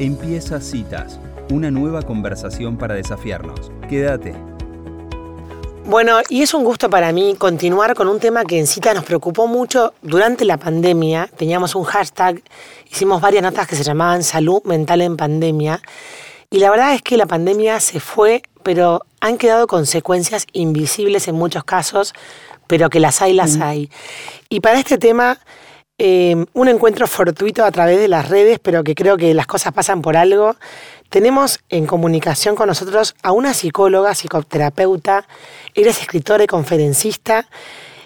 [0.00, 1.18] Empieza Citas,
[1.50, 3.72] una nueva conversación para desafiarnos.
[3.88, 4.32] Quédate.
[5.86, 9.02] Bueno, y es un gusto para mí continuar con un tema que en Citas nos
[9.04, 11.28] preocupó mucho durante la pandemia.
[11.36, 12.40] Teníamos un hashtag,
[12.88, 15.82] hicimos varias notas que se llamaban Salud Mental en Pandemia.
[16.48, 21.34] Y la verdad es que la pandemia se fue, pero han quedado consecuencias invisibles en
[21.34, 22.12] muchos casos,
[22.68, 23.90] pero que las hay, las hay.
[24.48, 25.40] Y para este tema
[26.00, 29.72] Em, un encuentro fortuito a través de las redes, pero que creo que las cosas
[29.72, 30.54] pasan por algo.
[31.08, 35.26] Tenemos en comunicación con nosotros a una psicóloga, psicoterapeuta,
[35.74, 37.48] eres escritora y conferencista,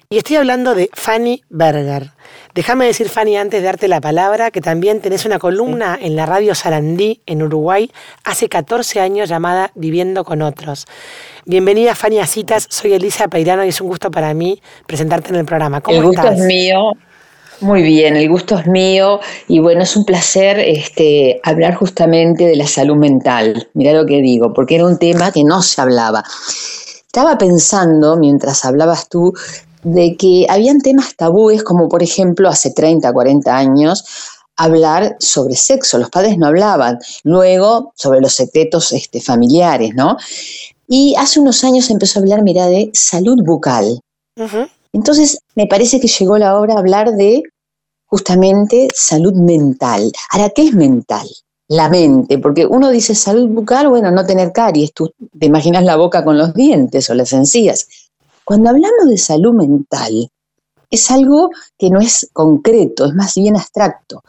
[0.08, 2.12] y estoy hablando de Fanny Berger.
[2.54, 6.24] Déjame decir, Fanny, antes de darte la palabra, que también tenés una columna en la
[6.24, 7.90] radio Sarandí, en Uruguay,
[8.24, 10.86] hace 14 años llamada Viviendo con Otros.
[11.44, 12.66] Bienvenida, Fanny, a Citas.
[12.70, 15.82] Soy Elisa Peirano y es un gusto para mí presentarte en el programa.
[15.82, 16.92] ¿Cómo el gusto es mío.
[17.60, 22.56] Muy bien, el gusto es mío y bueno, es un placer este, hablar justamente de
[22.56, 23.68] la salud mental.
[23.74, 26.24] Mira lo que digo, porque era un tema que no se hablaba.
[27.06, 29.32] Estaba pensando, mientras hablabas tú,
[29.82, 34.04] de que habían temas tabúes, como por ejemplo hace 30, 40 años,
[34.56, 35.98] hablar sobre sexo.
[35.98, 36.98] Los padres no hablaban.
[37.24, 40.16] Luego, sobre los secretos este, familiares, ¿no?
[40.88, 44.00] Y hace unos años empezó a hablar, mira, de salud bucal.
[44.92, 47.42] Entonces, me parece que llegó la hora de hablar de
[48.06, 50.12] justamente salud mental.
[50.30, 51.26] Ahora, ¿qué es mental?
[51.68, 55.96] La mente, porque uno dice salud bucal, bueno, no tener caries, tú te imaginas la
[55.96, 57.88] boca con los dientes o las encías.
[58.44, 60.28] Cuando hablamos de salud mental,
[60.92, 64.22] es algo que no es concreto, es más bien abstracto.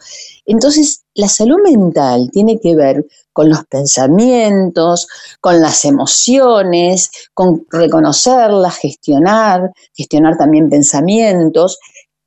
[0.46, 5.06] Entonces, la salud mental tiene que ver con los pensamientos,
[5.42, 11.78] con las emociones, con reconocerlas, gestionar, gestionar también pensamientos,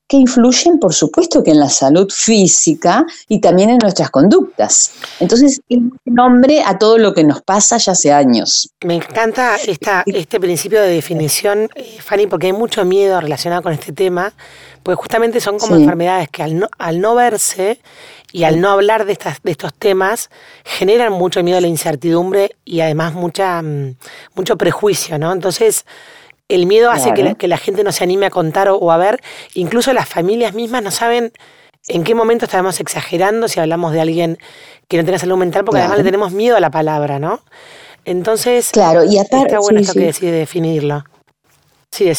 [0.08, 4.94] que influyen, por supuesto, que en la salud física y también en nuestras conductas.
[5.20, 8.70] Entonces, es nombre a todo lo que nos pasa ya hace años.
[8.86, 13.74] Me encanta esta, este principio de definición, eh, Fanny, porque hay mucho miedo relacionado con
[13.74, 14.32] este tema,
[14.82, 17.82] porque justamente son como enfermedades que al no, al no verse
[18.32, 20.30] y al no hablar de, estas, de estos temas,
[20.64, 23.96] generan mucho miedo a la incertidumbre y además mucha, mm,
[24.36, 25.34] mucho prejuicio, ¿no?
[25.34, 25.86] Entonces,
[26.50, 28.98] el miedo hace que, la, que, la, gente no se anime a contar o, a
[28.98, 29.22] ver.
[29.54, 31.32] Incluso las familias mismas no saben
[31.88, 34.38] en qué momento estamos exagerando si hablamos de alguien
[34.88, 37.42] que no tiene salud mental, porque además le tenemos miedo a la palabra, ¿no?
[38.06, 41.04] Entonces, claro, y aparte, está bueno esto que decide definirlo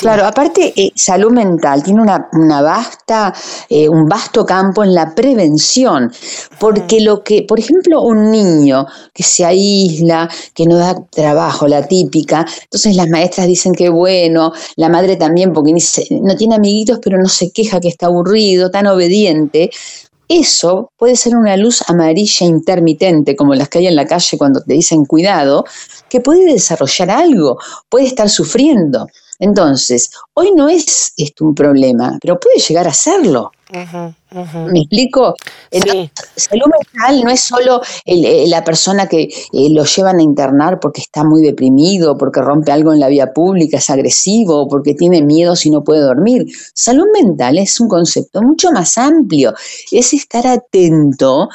[0.01, 3.33] claro, aparte, eh, salud mental tiene una, una vasta,
[3.69, 6.11] eh, un vasto campo en la prevención,
[6.59, 11.87] porque lo que, por ejemplo, un niño que se aísla, que no da trabajo, la
[11.87, 15.73] típica, entonces las maestras dicen que bueno, la madre también, porque
[16.11, 19.71] no tiene amiguitos, pero no se queja que está aburrido, tan obediente,
[20.29, 24.61] eso puede ser una luz amarilla intermitente, como las que hay en la calle cuando
[24.61, 25.65] te dicen cuidado,
[26.11, 27.59] que puede desarrollar algo,
[27.89, 29.07] puede estar sufriendo.
[29.39, 33.53] Entonces, hoy no es esto un problema, pero puede llegar a serlo.
[33.71, 35.35] ¿Me explico?
[36.37, 41.03] salud mental no es solo eh, la persona que eh, lo llevan a internar porque
[41.03, 45.55] está muy deprimido, porque rompe algo en la vía pública, es agresivo, porque tiene miedo
[45.55, 46.47] si no puede dormir.
[46.73, 49.53] Salud mental es un concepto mucho más amplio,
[49.93, 51.51] es estar atento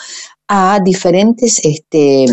[0.56, 2.28] a diferentes este,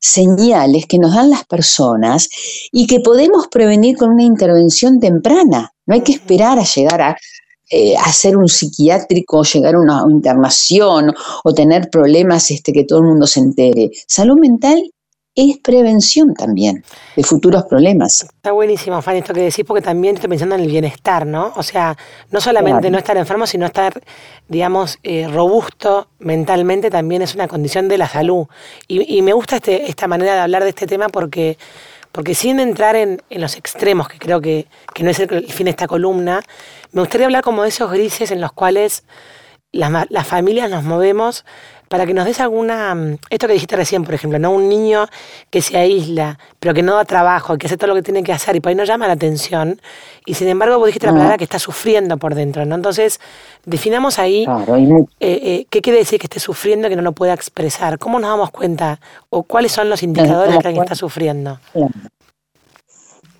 [0.00, 2.28] señales que nos dan las personas
[2.70, 5.72] y que podemos prevenir con una intervención temprana.
[5.84, 7.16] No hay que esperar a llegar a,
[7.68, 13.06] eh, ser un psiquiátrico, llegar a una internación o tener problemas este, que todo el
[13.06, 13.90] mundo se entere.
[14.06, 14.80] Salud mental
[15.38, 16.84] es prevención también
[17.14, 18.24] de futuros problemas.
[18.24, 21.52] Está buenísimo, Fanny, esto que decís, porque también estoy pensando en el bienestar, ¿no?
[21.54, 21.96] O sea,
[22.32, 24.02] no solamente no estar enfermo, sino estar,
[24.48, 28.46] digamos, eh, robusto mentalmente también es una condición de la salud.
[28.88, 31.56] Y, me gusta este, esta manera de hablar de este tema porque,
[32.10, 34.66] porque sin entrar en, los extremos, que creo que,
[35.00, 36.42] no es el, fin de esta columna,
[36.90, 39.04] me gustaría hablar como de esos grises en los cuales
[39.70, 41.44] las, las familias nos movemos
[41.88, 44.50] para que nos des alguna, mm, esto que dijiste recién, por ejemplo, ¿no?
[44.50, 45.06] Un niño
[45.50, 48.32] que se aísla, pero que no da trabajo, que hace todo lo que tiene que
[48.32, 49.80] hacer y por ahí no llama la atención,
[50.26, 52.74] y sin embargo vos dijiste la palabra que está sufriendo por dentro, ¿no?
[52.74, 53.20] Entonces,
[53.64, 54.46] definamos ahí
[55.20, 58.30] eh, eh, qué quiere decir que esté sufriendo que no lo pueda expresar, cómo nos
[58.30, 59.00] damos cuenta
[59.30, 61.58] o cuáles son los indicadores de que alguien está sufriendo.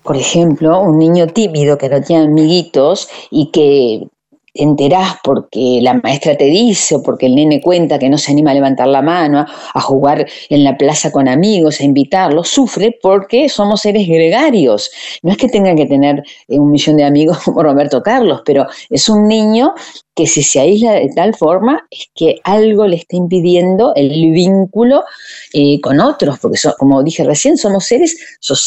[0.03, 4.09] Por ejemplo, un niño tímido que no tiene amiguitos y que
[4.59, 8.33] te enterás porque la maestra te dice o porque el nene cuenta que no se
[8.33, 12.99] anima a levantar la mano, a jugar en la plaza con amigos, a invitarlos, sufre
[13.01, 14.91] porque somos seres gregarios.
[15.23, 18.67] No es que tenga que tener eh, un millón de amigos como Roberto Carlos, pero
[18.91, 19.75] es un niño
[20.19, 25.05] que si se aísla de tal forma es que algo le está impidiendo el vínculo
[25.53, 28.17] eh, con otros, porque como dije recién, somos seres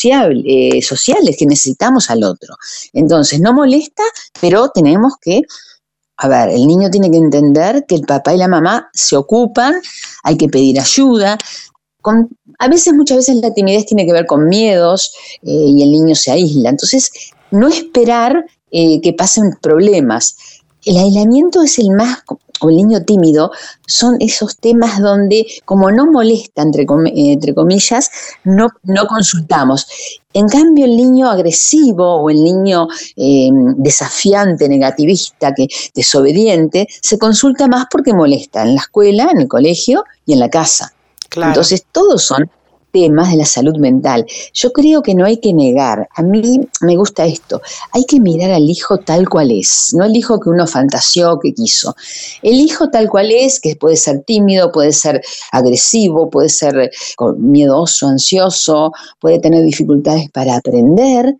[0.05, 2.55] eh, sociales que necesitamos al otro.
[2.93, 4.03] Entonces, no molesta,
[4.39, 5.41] pero tenemos que
[6.23, 9.73] a ver, el niño tiene que entender que el papá y la mamá se ocupan,
[10.21, 11.35] hay que pedir ayuda.
[12.59, 16.13] a veces, muchas veces la timidez tiene que ver con miedos eh, y el niño
[16.13, 16.69] se aísla.
[16.69, 17.11] Entonces,
[17.49, 20.35] no esperar eh, que pasen problemas.
[20.85, 22.19] El aislamiento es el más,
[22.61, 23.51] o el niño tímido,
[23.87, 26.85] son esos temas donde, como no molesta, entre,
[27.15, 28.09] entre comillas,
[28.43, 29.87] no, no consultamos.
[30.33, 37.67] En cambio, el niño agresivo o el niño em, desafiante, negativista, que, desobediente, se consulta
[37.67, 40.93] más porque molesta en la escuela, en el colegio y en la casa.
[41.35, 42.49] Entonces, todos son
[42.91, 44.25] temas de la salud mental.
[44.53, 47.61] Yo creo que no hay que negar, a mí me gusta esto,
[47.91, 51.53] hay que mirar al hijo tal cual es, no el hijo que uno fantaseó, que
[51.53, 51.95] quiso.
[52.41, 55.21] El hijo tal cual es, que puede ser tímido, puede ser
[55.51, 56.91] agresivo, puede ser eh,
[57.37, 61.35] miedoso, ansioso, puede tener dificultades para aprender,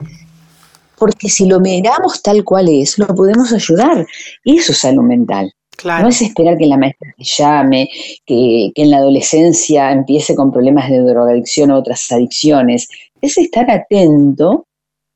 [0.97, 4.05] porque si lo miramos tal cual es, lo podemos ayudar.
[4.43, 5.51] Y eso es salud mental.
[5.85, 7.89] No es esperar que la maestra te llame,
[8.25, 12.87] que, en la adolescencia empiece con problemas de drogadicción o otras adicciones.
[13.21, 14.65] Es estar atento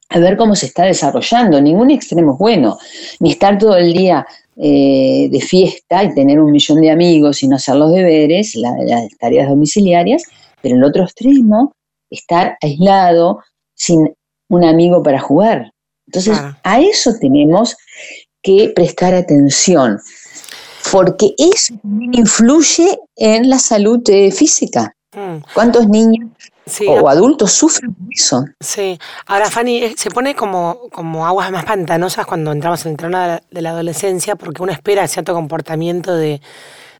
[0.10, 1.60] a ver cómo se está desarrollando.
[1.62, 2.78] Ningún extremo es bueno.
[3.20, 4.26] Ni estar todo el día
[4.58, 8.74] eh, de fiesta y tener un millón de amigos y no hacer los deberes, las
[9.20, 10.24] tareas domiciliarias,
[10.62, 11.74] pero el otro extremo,
[12.10, 13.40] estar aislado
[13.74, 14.14] sin
[14.50, 15.72] un amigo para jugar.
[16.08, 17.76] Entonces, a eso tenemos
[18.42, 20.00] que prestar atención
[20.92, 24.96] porque eso también influye en la salud eh, física.
[25.14, 25.38] Mm.
[25.54, 26.30] ¿Cuántos niños
[26.88, 28.46] o adultos sufren por eso?
[28.60, 29.00] Sí.
[29.28, 33.40] Ahora, Fanny, eh, se pone como, como aguas más pantanosas cuando entramos en el trono
[33.50, 36.42] de la, adolescencia porque uno espera cierto comportamiento de,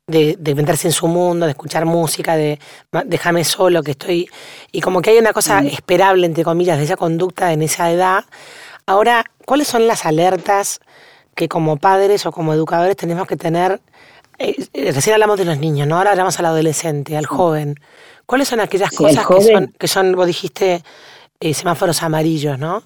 [0.08, 2.60] de, meterse en su mundo, de escuchar música, de
[3.06, 4.30] déjame solo, que estoy.
[4.72, 5.68] Y como que hay una cosa mm.
[5.68, 8.24] esperable, entre comillas, de esa conducta en esa edad.
[8.86, 10.80] Ahora, ¿cuáles son las alertas
[11.36, 13.82] que como padres o como educadores tenemos que tener,
[14.38, 15.98] eh, eh, recién hablamos de los niños, ¿no?
[15.98, 17.76] Ahora hablamos al adolescente, al joven.
[18.26, 20.84] ¿Cuáles son aquellas cosas que son, que son, vos dijiste,
[21.40, 22.84] eh, semáforos amarillos, ¿no?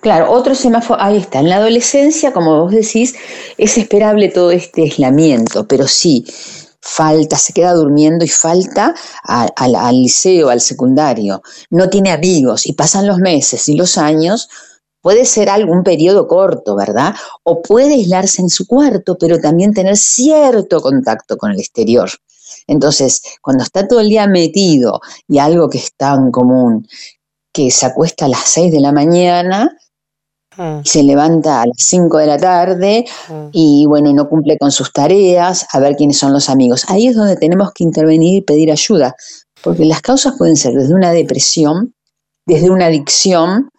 [0.00, 3.16] Claro, otro semáforo, ahí está, en la adolescencia, como vos decís,
[3.58, 6.24] es esperable todo este aislamiento, pero sí,
[6.80, 13.06] falta, se queda durmiendo y falta al liceo, al secundario, no tiene amigos y pasan
[13.06, 14.48] los meses y los años,
[15.02, 17.14] Puede ser algún periodo corto, ¿verdad?
[17.42, 22.10] O puede aislarse en su cuarto, pero también tener cierto contacto con el exterior.
[22.66, 26.86] Entonces, cuando está todo el día metido y algo que es tan común,
[27.52, 29.76] que se acuesta a las 6 de la mañana,
[30.84, 33.48] y se levanta a las 5 de la tarde ah.
[33.52, 36.84] y bueno, no cumple con sus tareas, a ver quiénes son los amigos.
[36.88, 39.14] Ahí es donde tenemos que intervenir y pedir ayuda,
[39.62, 41.94] porque las causas pueden ser desde una depresión,
[42.46, 43.70] desde una adicción,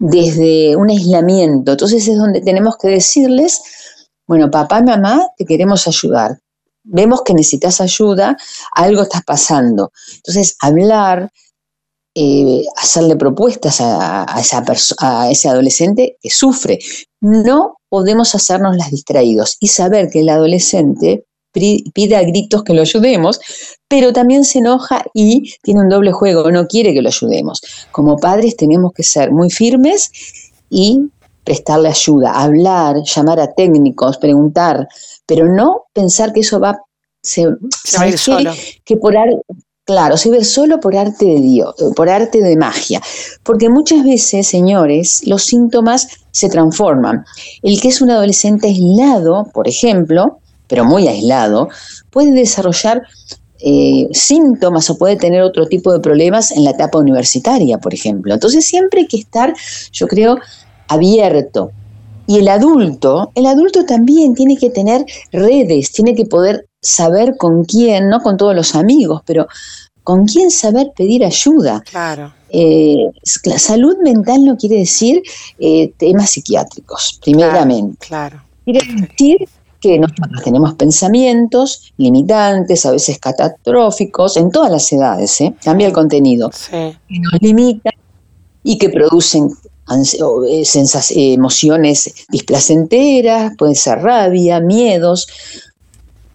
[0.00, 1.72] desde un aislamiento.
[1.72, 3.60] Entonces es donde tenemos que decirles,
[4.26, 6.40] bueno, papá, mamá, te queremos ayudar.
[6.82, 8.36] Vemos que necesitas ayuda,
[8.72, 9.92] algo está pasando.
[10.16, 11.30] Entonces, hablar,
[12.14, 16.78] eh, hacerle propuestas a, a ese adolescente que sufre.
[17.20, 22.82] No podemos hacernos las distraídos y saber que el adolescente pide a gritos que lo
[22.82, 23.40] ayudemos,
[23.88, 27.60] pero también se enoja y tiene un doble juego, no quiere que lo ayudemos.
[27.90, 30.10] Como padres tenemos que ser muy firmes
[30.70, 31.10] y
[31.44, 34.86] prestarle ayuda, hablar, llamar a técnicos, preguntar,
[35.26, 36.78] pero no pensar que eso va
[37.22, 37.56] se, va
[37.98, 38.52] a ir solo.
[38.84, 39.14] que por
[39.84, 43.00] claro, se ve solo por arte de Dios, por arte de magia,
[43.42, 47.24] porque muchas veces, señores, los síntomas se transforman.
[47.62, 50.38] El que es un adolescente aislado, por ejemplo,
[50.70, 51.68] pero muy aislado,
[52.10, 53.02] puede desarrollar
[53.58, 58.32] eh, síntomas o puede tener otro tipo de problemas en la etapa universitaria, por ejemplo.
[58.32, 59.52] Entonces siempre hay que estar,
[59.92, 60.38] yo creo,
[60.88, 61.72] abierto.
[62.26, 67.64] Y el adulto, el adulto también tiene que tener redes, tiene que poder saber con
[67.64, 69.48] quién, no con todos los amigos, pero
[70.04, 71.82] con quién saber pedir ayuda.
[71.90, 72.32] Claro.
[72.48, 73.10] Eh,
[73.44, 75.22] la salud mental no quiere decir
[75.58, 78.06] eh, temas psiquiátricos, primeramente.
[78.06, 78.42] claro.
[78.64, 79.48] Quiere decir
[79.80, 85.54] que nosotros tenemos pensamientos limitantes, a veces catastróficos, en todas las edades, ¿eh?
[85.62, 87.92] cambia el contenido, que nos limitan
[88.62, 89.50] y que producen
[90.50, 95.26] eh, emociones displacenteras, puede ser rabia, miedos,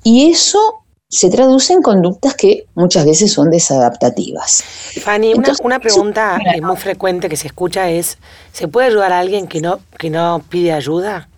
[0.03, 4.63] y eso se traduce en conductas que muchas veces son desadaptativas.
[5.01, 5.33] Fanny,
[5.63, 8.17] una, pregunta muy frecuente que se escucha es,
[8.51, 11.29] ¿se puede ayudar a alguien que no, que no pide ayuda?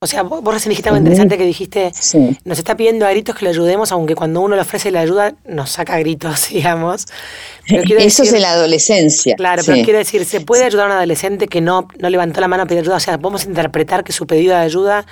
[0.00, 1.90] O sea, vos, recién dijiste algo interesante que dijiste,
[2.44, 5.34] nos está pidiendo a gritos que le ayudemos, aunque cuando uno le ofrece la ayuda
[5.44, 7.06] nos saca gritos, digamos.
[7.66, 9.34] Eso es en la adolescencia.
[9.34, 12.46] Claro, pero quiere decir, ¿se puede ayudar a un adolescente que no, no levantó la
[12.46, 12.94] mano a pedir ayuda?
[12.94, 15.04] O sea, ¿podemos interpretar que su pedido de ayuda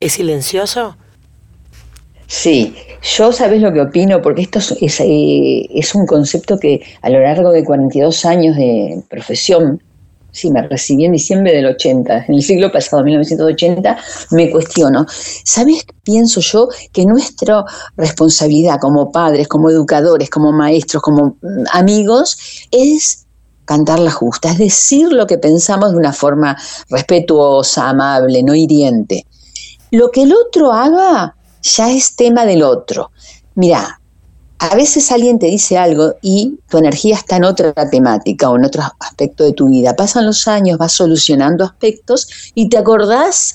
[0.00, 0.96] es silencioso?
[2.26, 7.10] Sí, yo sabes lo que opino, porque esto es, eh, es, un concepto que a
[7.10, 9.82] lo largo de 42 años de profesión
[10.32, 13.96] sí, me recibí en diciembre del 80, en el siglo pasado, 1980,
[14.30, 15.06] me cuestiono.
[15.44, 15.84] ¿Sabes?
[16.02, 17.64] Pienso yo que nuestra
[17.96, 23.26] responsabilidad como padres, como educadores, como maestros, como mm, amigos, es
[23.64, 26.56] cantar la justa, es decir lo que pensamos de una forma
[26.88, 29.26] respetuosa, amable, no hiriente.
[29.92, 33.12] Lo que el otro haga ya es tema del otro.
[33.54, 33.99] Mira,
[34.60, 38.66] a veces alguien te dice algo y tu energía está en otra temática o en
[38.66, 39.96] otro aspecto de tu vida.
[39.96, 43.54] Pasan los años, vas solucionando aspectos y te acordás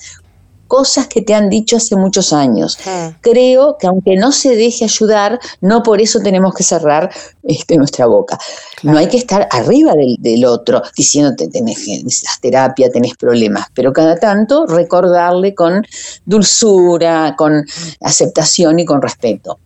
[0.67, 2.77] cosas que te han dicho hace muchos años.
[3.21, 7.11] Creo que aunque no se deje ayudar, no por eso tenemos que cerrar
[7.43, 8.37] este, nuestra boca.
[8.83, 14.17] No hay que estar arriba del, otro diciéndote tenés, necesitas terapia, tenés problemas, pero cada
[14.17, 15.85] tanto recordarle con
[16.25, 17.65] dulzura, con
[18.01, 19.59] aceptación y con respeto.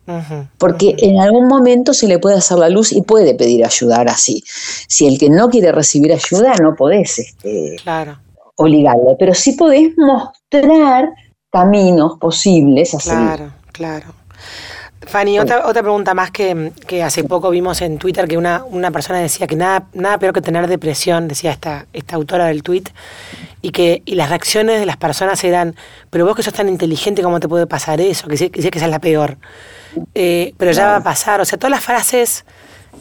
[0.58, 4.42] Porque en algún momento se le puede hacer la luz y puede pedir ayudar así.
[4.88, 8.18] Si el que no quiere recibir ayuda, no podés este, claro
[8.60, 11.10] obligarlo, pero sí podés mostrar
[11.50, 14.06] caminos posibles a Claro, claro.
[15.06, 19.18] Fanny, otra, otra pregunta más que, hace poco vimos en Twitter que una, una persona
[19.18, 22.84] decía que nada, nada peor que tener depresión, decía esta, esta autora del tweet,
[23.62, 25.74] y que y las reacciones de las personas eran,
[26.10, 28.28] pero vos que sos tan inteligente, ¿cómo te puede pasar eso?
[28.28, 29.38] Que decía que esa es la peor.
[30.14, 32.44] Eh, pero ya va a pasar, o sea, todas las frases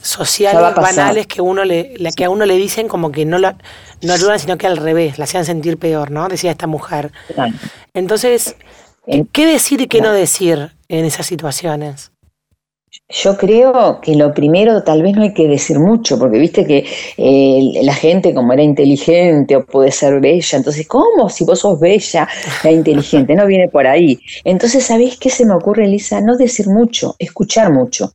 [0.01, 3.53] sociales banales que uno le, que a uno le dicen como que no lo,
[4.01, 6.27] no ayudan, sino que al revés, la hacían sentir peor, ¿no?
[6.27, 7.11] Decía esta mujer.
[7.93, 8.55] Entonces,
[9.31, 12.11] ¿qué decir y qué no decir en esas situaciones?
[13.11, 16.85] Yo creo que lo primero tal vez no hay que decir mucho, porque viste que
[17.17, 21.79] eh, la gente como era inteligente o puede ser bella, entonces, ¿cómo si vos sos
[21.79, 22.27] bella
[22.63, 23.35] e inteligente?
[23.35, 24.19] No viene por ahí.
[24.43, 26.21] Entonces, ¿sabés qué se me ocurre, Elisa?
[26.21, 28.13] No decir mucho, escuchar mucho.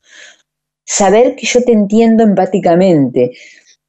[0.85, 3.33] Saber que yo te entiendo empáticamente,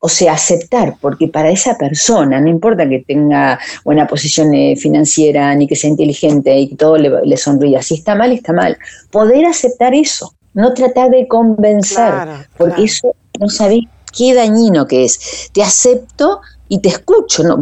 [0.05, 5.55] o sea, aceptar, porque para esa persona, no importa que tenga buena posición eh, financiera,
[5.55, 8.77] ni que sea inteligente y que todo le, sonría, si está mal, está mal.
[9.09, 12.13] Poder aceptar eso, no tratar de convencer,
[12.55, 13.79] porque eso no sabés
[14.15, 15.49] qué dañino que es.
[15.51, 17.43] Te acepto y te escucho.
[17.43, 17.59] No,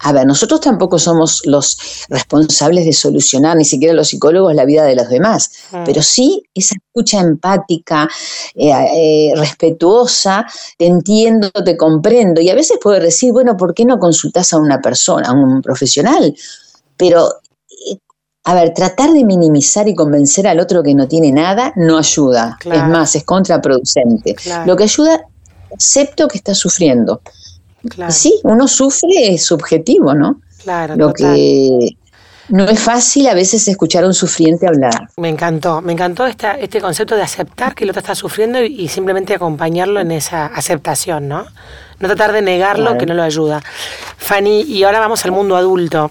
[0.00, 4.84] a ver, nosotros tampoco somos los responsables de solucionar, ni siquiera los psicólogos, la vida
[4.84, 5.84] de los demás, mm.
[5.84, 8.08] pero sí esa escucha empática,
[8.54, 10.46] eh, eh, respetuosa,
[10.78, 14.58] te entiendo, te comprendo, y a veces puedo decir, bueno, ¿por qué no consultas a
[14.58, 16.34] una persona, a un profesional?
[16.96, 17.28] Pero
[17.90, 17.98] eh,
[18.44, 22.56] a ver, tratar de minimizar y convencer al otro que no tiene nada no ayuda.
[22.64, 24.36] Es más, es contraproducente.
[24.64, 25.20] Lo que ayuda,
[25.74, 27.20] acepto que está sufriendo.
[28.10, 30.40] Sí, uno sufre es subjetivo, ¿no?
[30.62, 30.96] Claro.
[30.96, 31.96] Lo que
[32.48, 35.08] no es fácil a veces escuchar a un sufriente hablar.
[35.16, 38.88] Me encantó, me encantó esta, este concepto de aceptar que el otro está sufriendo y,
[38.88, 41.44] simplemente acompañarlo en esa aceptación, ¿no?
[41.98, 43.62] No tratar de negarlo que no lo ayuda.
[44.18, 46.10] Fanny, y ahora vamos al mundo adulto.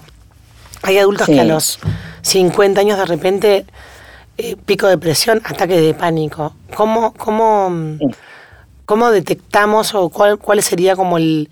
[0.82, 1.78] Hay adultos que a los
[2.22, 3.66] 50 años de repente
[4.38, 6.54] eh, pico de presión, ataque de pánico.
[6.74, 7.72] ¿Cómo, cómo,
[8.86, 11.50] ¿Cómo detectamos o cuál, cuál sería como el,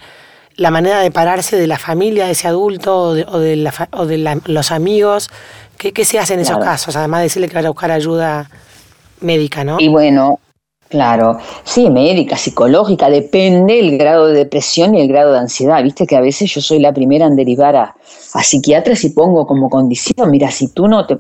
[0.57, 4.71] la manera de pararse de la familia de ese adulto o de, o de, los
[4.71, 5.31] amigos?
[5.77, 6.95] ¿Qué, ¿Qué, se hace en esos casos?
[6.97, 8.49] Además de decirle que vaya a buscar ayuda
[9.21, 9.81] médica, ¿no?
[9.81, 10.39] Y bueno,
[10.95, 15.83] Claro, sí, médica, psicológica, depende el grado de depresión y el grado de ansiedad.
[15.83, 17.97] Viste que a veces yo soy la primera en derivar a,
[18.35, 21.19] a psiquiatras y pongo como condición, mira, si tú no te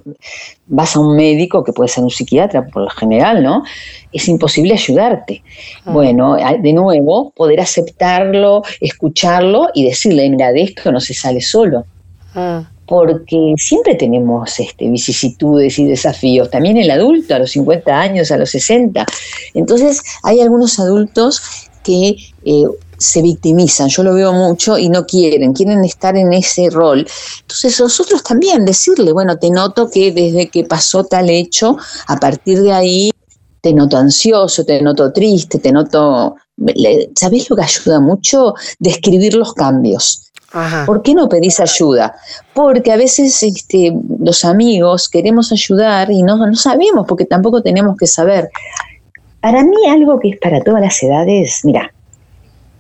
[0.68, 3.64] vas a un médico, que puede ser un psiquiatra por lo general, ¿no?
[4.12, 5.42] Es imposible ayudarte.
[5.84, 5.90] Ah.
[5.92, 11.84] Bueno, de nuevo, poder aceptarlo, escucharlo y decirle, mira, de esto no se sale solo.
[12.36, 18.30] Ah porque siempre tenemos este, vicisitudes y desafíos, también el adulto a los 50 años,
[18.30, 19.06] a los 60.
[19.54, 21.42] Entonces hay algunos adultos
[21.82, 22.64] que eh,
[22.98, 27.06] se victimizan, yo lo veo mucho y no quieren, quieren estar en ese rol.
[27.40, 31.76] Entonces nosotros también decirle, bueno, te noto que desde que pasó tal hecho,
[32.06, 33.10] a partir de ahí
[33.60, 36.36] te noto ansioso, te noto triste, te noto...
[37.16, 38.54] ¿Sabés lo que ayuda mucho?
[38.78, 40.23] Describir los cambios
[40.86, 42.14] ¿Por qué no pedís ayuda?
[42.52, 47.96] Porque a veces este, los amigos queremos ayudar y no, no sabemos, porque tampoco tenemos
[47.96, 48.50] que saber.
[49.40, 51.92] Para mí algo que es para todas las edades, mira,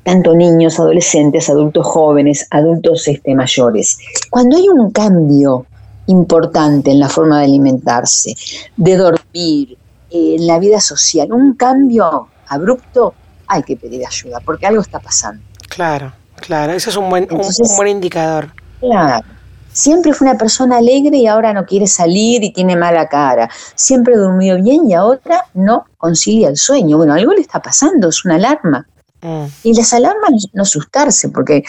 [0.04, 3.98] tanto niños, adolescentes, adultos jóvenes, adultos este, mayores.
[4.30, 5.66] Cuando hay un cambio
[6.06, 8.34] importante en la forma de alimentarse,
[8.76, 9.76] de dormir,
[10.10, 13.14] eh, en la vida social, un cambio abrupto,
[13.46, 15.42] hay que pedir ayuda, porque algo está pasando.
[15.68, 16.12] Claro,
[16.44, 18.52] claro, eso es un buen, un, buen indicador.
[18.80, 19.24] Claro.
[19.72, 23.50] Siempre fue una persona alegre y ahora no quiere salir y tiene mala cara.
[23.74, 26.96] Siempre durmió bien y ahora no concilia el sueño.
[26.96, 28.86] Bueno, algo le está pasando, es una alarma.
[29.20, 29.46] Mm.
[29.64, 31.64] Y las alarmas no asustarse, porque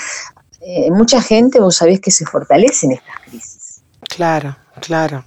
[0.62, 3.82] eh, mucha gente, vos sabés que se fortalece en estas crisis.
[4.08, 5.24] Claro, claro.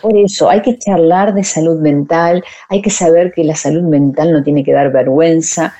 [0.00, 4.32] Por eso hay que charlar de salud mental, hay que saber que la salud mental
[4.32, 5.74] no tiene que dar vergüenza.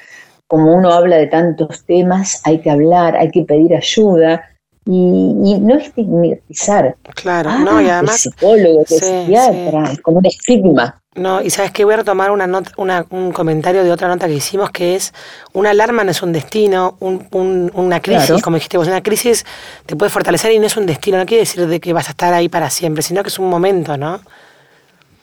[0.53, 4.45] Como uno habla de tantos temas, hay que hablar, hay que pedir ayuda
[4.85, 6.95] y, no estigmatizar.
[7.15, 8.21] Claro, no, y además.
[8.21, 11.01] psicólogo, psiquiatra, es como un estigma.
[11.15, 14.35] No, y sabes que voy a retomar una nota, un comentario de otra nota que
[14.35, 15.15] hicimos que es
[15.55, 19.47] una alarma no es un destino, un, una crisis, como dijiste vos, una crisis
[19.87, 22.11] te puede fortalecer y no es un destino, no quiere decir de que vas a
[22.11, 24.21] estar ahí para siempre, sino que es un momento, ¿no?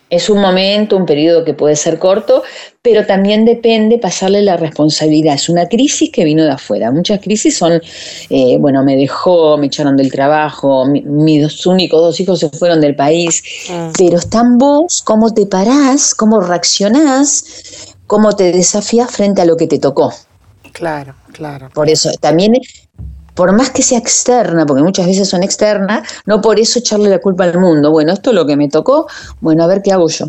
[0.09, 2.43] Es un momento, un periodo que puede ser corto,
[2.81, 5.35] pero también depende pasarle la responsabilidad.
[5.35, 6.91] Es una crisis que vino de afuera.
[6.91, 7.81] Muchas crisis son,
[8.29, 12.95] eh, bueno, me dejó, me echaron del trabajo, mis únicos dos hijos se fueron del
[12.95, 13.91] país, ah.
[13.97, 19.67] pero están vos, cómo te parás, cómo reaccionás, cómo te desafías frente a lo que
[19.67, 20.13] te tocó.
[20.71, 21.69] Claro, claro.
[21.73, 22.53] Por eso también
[23.39, 27.19] por más que sea externa, porque muchas veces son externas, no por eso echarle la
[27.19, 27.89] culpa al mundo.
[27.89, 29.07] Bueno, esto es lo que me tocó,
[29.39, 30.25] bueno, a ver qué hago yo.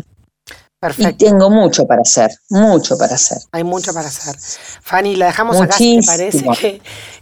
[0.79, 1.25] Perfecto.
[1.25, 3.39] Y tengo mucho para hacer, mucho para hacer.
[3.51, 4.33] Hay mucho para hacer.
[4.81, 6.45] Fanny, la dejamos acá, ¿te parece?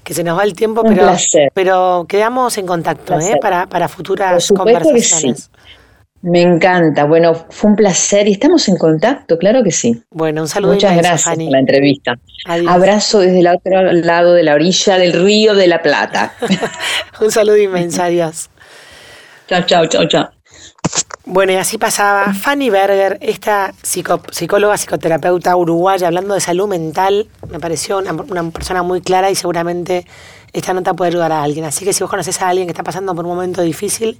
[0.03, 1.11] Que, se nos va el tiempo, pero,
[1.55, 3.39] pero quedamos en contacto ¿eh?
[3.41, 5.49] para, para futuras conversaciones.
[6.21, 7.05] Me encanta.
[7.05, 10.03] Bueno, fue un placer y estamos en contacto, claro que sí.
[10.11, 10.73] Bueno, un saludo.
[10.73, 12.15] Muchas gracias por la entrevista.
[12.67, 16.33] Abrazo desde el otro lado de la orilla del río de la Plata.
[17.21, 18.49] un saludo inmenso, adiós.
[19.47, 20.29] Chao, chao, chao, chao.
[21.25, 27.27] Bueno, y así pasaba Fanny Berger, esta psicóloga, psicoterapeuta uruguaya, hablando de salud mental.
[27.49, 30.05] Me pareció una, una, persona muy clara y seguramente
[30.53, 31.65] esta nota puede ayudar a alguien.
[31.65, 34.17] Así que si vos conoces a alguien que está pasando por un momento difícil,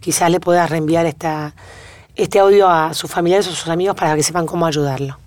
[0.00, 1.54] quizás le puedas reenviar esta,
[2.16, 5.18] este audio a sus familiares o sus amigos para que sepan cómo ayudarlo.